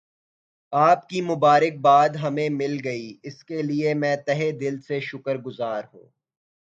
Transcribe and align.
آپ 0.73 1.07
کی 1.09 1.21
مبارک 1.21 1.77
باد 1.81 2.15
ہمیں 2.15 2.49
مل 2.51 2.77
گئی 2.83 3.13
اس 3.23 3.43
کے 3.43 3.61
لئے 3.61 3.93
میں 3.93 4.15
تہہ 4.25 4.51
دل 4.59 4.79
سے 4.81 4.99
شکر 5.01 5.37
گزار 5.37 5.83
ہوں 5.93 6.05